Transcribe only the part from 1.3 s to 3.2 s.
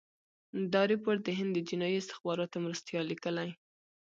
هند د جنايي استخباراتو مرستیال